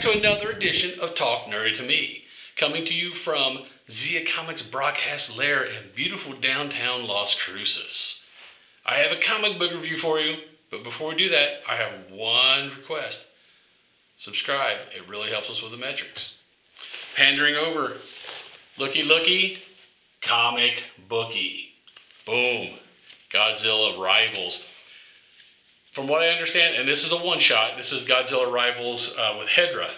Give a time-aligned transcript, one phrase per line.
[0.00, 2.24] to another edition of Talk Nerdy to Me,
[2.56, 8.24] coming to you from Zia Comics broadcast lair in beautiful downtown Las Cruces.
[8.86, 10.38] I have a comic book review for you,
[10.70, 13.20] but before we do that, I have one request.
[14.16, 16.38] Subscribe, it really helps us with the metrics.
[17.14, 17.98] Pandering over,
[18.78, 19.58] looky looky,
[20.22, 21.74] comic bookie.
[22.24, 22.70] Boom,
[23.30, 24.64] Godzilla Rivals
[25.90, 29.36] from what I understand, and this is a one shot, this is Godzilla Rivals uh,
[29.38, 29.90] with Hedorah.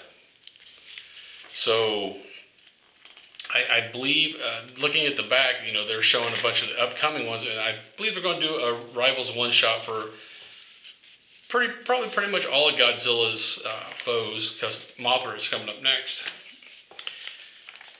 [1.52, 2.16] So
[3.52, 6.70] I, I believe, uh, looking at the back, you know, they're showing a bunch of
[6.70, 10.06] the upcoming ones, and I believe they're going to do a Rivals one shot for
[11.50, 16.27] pretty, probably pretty much all of Godzilla's uh, foes, because Mothra is coming up next.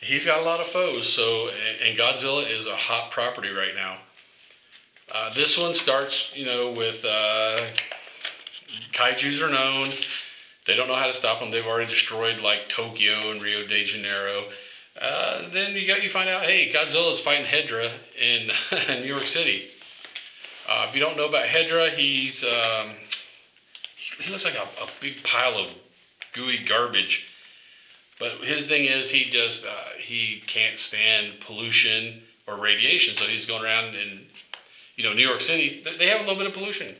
[0.01, 1.51] He's got a lot of foes, so
[1.85, 3.99] and Godzilla is a hot property right now.
[5.11, 7.67] Uh, this one starts, you know, with uh,
[8.93, 9.91] kaiju's are known.
[10.65, 11.51] They don't know how to stop them.
[11.51, 14.45] They've already destroyed like Tokyo and Rio de Janeiro.
[15.01, 18.53] Uh, then you got you find out, hey, Godzilla's fighting Hedorah in
[19.03, 19.69] New York City.
[20.69, 22.95] Uh, if you don't know about Hedorah, he's um,
[23.97, 25.71] he looks like a, a, big pile of
[26.33, 27.27] gooey garbage.
[28.19, 33.47] But his thing is he just uh, he can't stand pollution or radiation, so he's
[33.47, 34.27] going around and
[34.97, 36.95] you know, New York City, they have a little bit of pollution.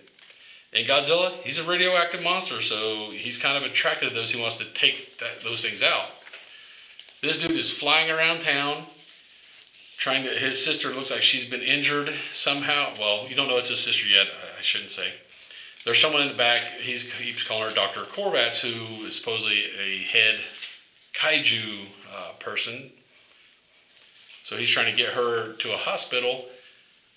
[0.73, 4.31] And Godzilla, he's a radioactive monster, so he's kind of attracted to those.
[4.31, 6.07] He wants to take that, those things out.
[7.21, 8.85] This dude is flying around town,
[9.99, 10.31] trying to.
[10.31, 12.95] His sister looks like she's been injured somehow.
[12.99, 14.29] Well, you don't know it's his sister yet.
[14.59, 15.13] I shouldn't say.
[15.85, 16.63] There's someone in the back.
[16.81, 17.05] He's
[17.47, 18.01] calling her Dr.
[18.01, 20.41] Korvats, who is supposedly a head
[21.15, 22.91] kaiju uh, person.
[24.43, 26.47] So he's trying to get her to a hospital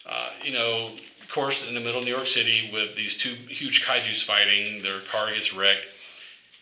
[0.06, 3.34] uh, you know, of course, in the middle of New York City with these two
[3.34, 5.88] huge kaiju's fighting, their car gets wrecked.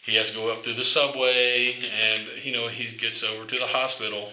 [0.05, 3.57] He has to go up through the subway, and you know he gets over to
[3.57, 4.31] the hospital,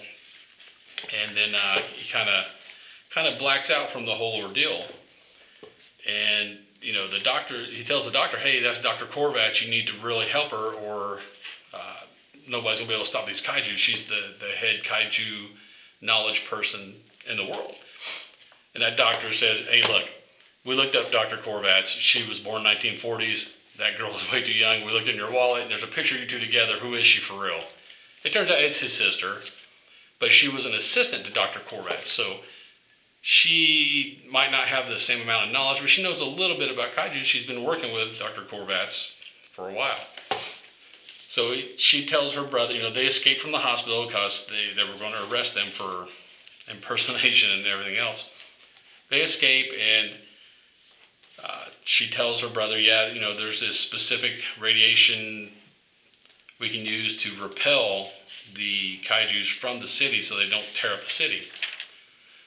[1.13, 2.47] and then uh, he kind of
[3.11, 4.85] kind of blacks out from the whole ordeal.
[6.07, 9.07] And you know the doctor, he tells the doctor, "Hey, that's Dr.
[9.07, 9.61] Korvats.
[9.61, 11.21] You need to really help her, or
[11.75, 12.01] uh,
[12.47, 13.77] nobody's gonna be able to stop these kaiju.
[13.77, 15.51] She's the the head kaiju
[16.01, 17.77] knowledge person in the world."
[18.75, 20.09] And that doctor says, hey, look,
[20.65, 21.37] we looked up Dr.
[21.39, 21.87] Korvats.
[21.87, 23.49] She was born 1940s.
[23.79, 24.85] That girl is way too young.
[24.85, 26.77] We looked in your wallet, and there's a picture of you two together.
[26.77, 27.65] Who is she for real?
[28.25, 29.41] It turns out it's his sister,
[30.19, 31.61] but she was an assistant to Dr.
[31.61, 32.07] Korvats.
[32.07, 32.41] So
[33.23, 36.71] she might not have the same amount of knowledge, but she knows a little bit
[36.71, 37.23] about kaiju.
[37.23, 38.43] She's been working with Dr.
[38.43, 39.13] Korvats
[39.51, 40.01] for a while.
[41.29, 44.85] So she tells her brother, you know, they escaped from the hospital because they, they
[44.85, 46.09] were going to arrest them for
[46.69, 48.31] impersonation and everything else.
[49.11, 50.15] They escape, and
[51.43, 55.51] uh, she tells her brother, "Yeah, you know, there's this specific radiation
[56.61, 58.11] we can use to repel
[58.55, 61.43] the kaiju's from the city, so they don't tear up the city."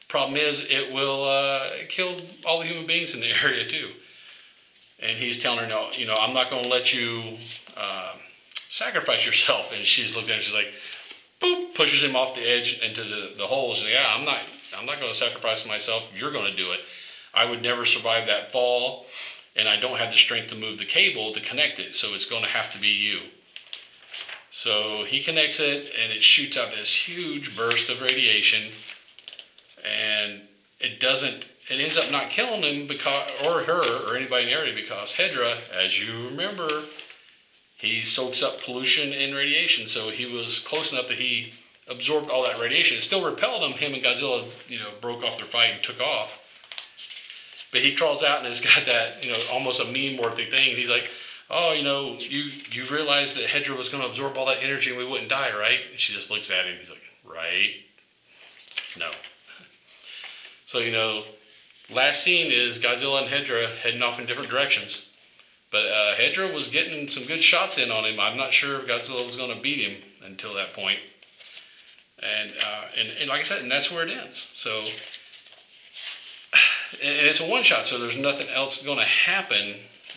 [0.07, 3.91] Problem is, it will uh, kill all the human beings in the area too.
[4.99, 7.39] And he's telling her, "No, you know, I'm not going to let you
[7.75, 8.13] uh,
[8.69, 10.71] sacrifice yourself." And she's looking at him, she's like,
[11.41, 13.73] "Boop!" Pushes him off the edge into the the hole.
[13.73, 14.43] She's like, "Yeah, I'm not."
[14.75, 16.09] I'm not going to sacrifice myself.
[16.13, 16.81] You're going to do it.
[17.33, 19.05] I would never survive that fall,
[19.55, 22.25] and I don't have the strength to move the cable to connect it, so it's
[22.25, 23.21] going to have to be you.
[24.51, 28.71] So he connects it, and it shoots out this huge burst of radiation,
[29.83, 30.41] and
[30.79, 31.47] it doesn't.
[31.69, 35.13] It ends up not killing him because, or her, or anybody in the area because
[35.13, 36.83] Hedorah, as you remember,
[37.77, 39.87] he soaks up pollution and radiation.
[39.87, 41.53] So he was close enough that he
[41.87, 42.97] absorbed all that radiation.
[42.97, 43.73] It still repelled him.
[43.73, 46.39] Him and Godzilla, you know, broke off their fight and took off.
[47.71, 50.75] But he crawls out and has got that, you know, almost a meme-worthy thing.
[50.75, 51.09] He's like,
[51.49, 54.89] "Oh, you know, you you realized that Hedorah was going to absorb all that energy
[54.89, 56.77] and we wouldn't die, right?" And she just looks at him.
[56.79, 57.71] He's like, "Right?
[58.97, 59.11] No."
[60.65, 61.25] So you know,
[61.89, 65.07] last scene is Godzilla and Hedorah heading off in different directions.
[65.71, 68.19] But uh, Hedorah was getting some good shots in on him.
[68.19, 70.99] I'm not sure if Godzilla was going to beat him until that point.
[72.23, 74.47] And, uh, and, and like I said, and that's where it ends.
[74.53, 74.79] So,
[77.01, 79.75] and it's a one shot, so there's nothing else going to happen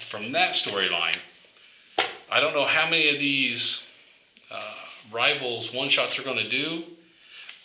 [0.08, 1.16] from that storyline.
[2.30, 3.84] I don't know how many of these
[4.50, 4.74] uh,
[5.10, 6.84] rivals one shots are going to do,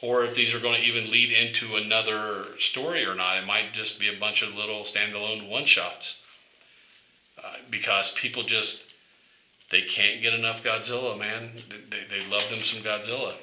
[0.01, 3.37] or if these are going to even lead into another story or not.
[3.37, 6.23] It might just be a bunch of little standalone one shots
[7.43, 8.85] uh, because people just
[9.69, 11.51] they can't get enough Godzilla, man.
[11.89, 13.35] They, they love them some Godzilla.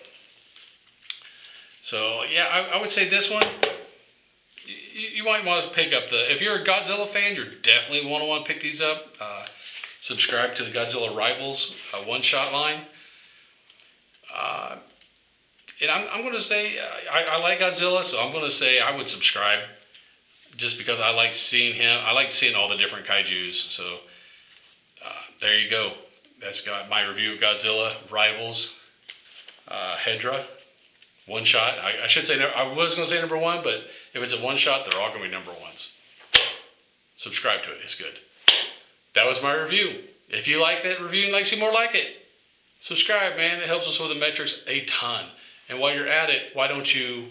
[1.89, 3.47] So yeah, I, I would say this one.
[4.67, 6.31] You, you, might want to pick up the.
[6.31, 9.07] If you're a Godzilla fan, you're definitely want to want to pick these up.
[9.19, 9.47] Uh,
[10.03, 12.81] subscribe to the Godzilla Rivals uh, one shot line.
[14.37, 14.77] Uh,
[15.81, 18.51] and I'm, I'm going to say uh, I, I like Godzilla, so I'm going to
[18.51, 19.61] say I would subscribe
[20.59, 22.03] just because I like seeing him.
[22.05, 23.59] I like seeing all the different kaiju's.
[23.59, 24.01] So
[25.03, 25.95] uh, there you go.
[26.39, 28.79] That's got my review of Godzilla, Rivals,
[29.69, 30.45] uh, Hedorah,
[31.29, 31.79] one shot.
[31.79, 34.41] I, I should say I was going to say number one, but if it's a
[34.41, 35.93] one shot, they're all going to be number ones.
[37.15, 37.79] Subscribe to it.
[37.83, 38.19] It's good.
[39.15, 40.05] That was my review.
[40.29, 42.07] If you like that review and like to see more like it,
[42.81, 43.61] subscribe, man.
[43.61, 45.25] It helps us with the metrics a ton.
[45.69, 47.27] And while you're at it, why don't you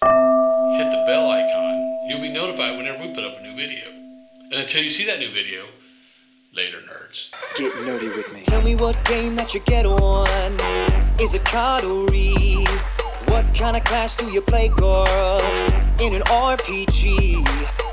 [0.00, 2.08] hit the bell icon?
[2.08, 3.88] You'll be notified whenever we put up a new video.
[3.88, 5.66] And until you see that new video,
[6.54, 7.30] later, nerds.
[7.56, 8.42] Get nerdy with me.
[8.42, 10.52] Tell me what game that you get on.
[11.18, 12.68] Is it card or Eve?
[13.46, 15.40] What kind of class do you play, girl?
[16.00, 17.61] In an RPG?